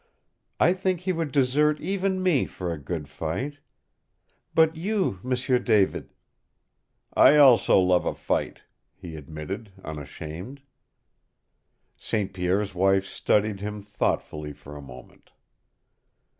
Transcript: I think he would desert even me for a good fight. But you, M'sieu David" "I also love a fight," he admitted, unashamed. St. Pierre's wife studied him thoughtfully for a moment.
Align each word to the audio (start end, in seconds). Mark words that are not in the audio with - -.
I 0.59 0.73
think 0.73 1.01
he 1.01 1.13
would 1.13 1.31
desert 1.31 1.79
even 1.79 2.23
me 2.23 2.47
for 2.47 2.73
a 2.73 2.77
good 2.81 3.07
fight. 3.07 3.59
But 4.55 4.75
you, 4.75 5.19
M'sieu 5.21 5.59
David" 5.59 6.09
"I 7.27 7.37
also 7.37 7.79
love 7.79 8.07
a 8.07 8.15
fight," 8.15 8.61
he 8.95 9.15
admitted, 9.15 9.71
unashamed. 9.85 10.63
St. 11.97 12.33
Pierre's 12.33 12.73
wife 12.73 13.05
studied 13.05 13.59
him 13.59 13.83
thoughtfully 13.83 14.53
for 14.53 14.75
a 14.75 14.81
moment. 14.81 15.29